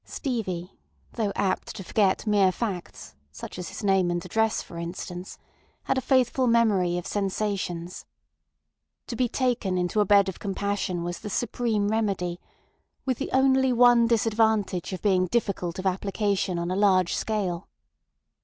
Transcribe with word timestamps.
Stevie, 0.03 0.71
though 1.13 1.31
apt 1.35 1.75
to 1.75 1.83
forget 1.83 2.25
mere 2.25 2.51
facts, 2.51 3.13
such 3.31 3.59
as 3.59 3.69
his 3.69 3.83
name 3.83 4.09
and 4.09 4.25
address 4.25 4.59
for 4.63 4.79
instance, 4.79 5.37
had 5.83 5.95
a 5.95 6.01
faithful 6.01 6.47
memory 6.47 6.97
of 6.97 7.05
sensations. 7.05 8.07
To 9.05 9.15
be 9.15 9.29
taken 9.29 9.77
into 9.77 9.99
a 9.99 10.05
bed 10.05 10.27
of 10.27 10.39
compassion 10.39 11.03
was 11.03 11.19
the 11.19 11.29
supreme 11.29 11.89
remedy, 11.89 12.39
with 13.05 13.19
the 13.19 13.29
only 13.31 13.71
one 13.71 14.07
disadvantage 14.07 14.91
of 14.91 15.03
being 15.03 15.27
difficult 15.27 15.77
of 15.77 15.85
application 15.85 16.57
on 16.57 16.71
a 16.71 16.75
large 16.75 17.13
scale. 17.13 17.67